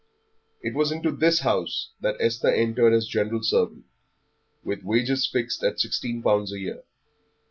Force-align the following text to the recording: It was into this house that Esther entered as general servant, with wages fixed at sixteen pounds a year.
It 0.63 0.73
was 0.73 0.91
into 0.91 1.11
this 1.11 1.41
house 1.41 1.91
that 1.99 2.17
Esther 2.19 2.47
entered 2.51 2.91
as 2.91 3.05
general 3.05 3.43
servant, 3.43 3.85
with 4.63 4.81
wages 4.81 5.27
fixed 5.31 5.63
at 5.63 5.79
sixteen 5.79 6.23
pounds 6.23 6.51
a 6.51 6.57
year. 6.57 6.81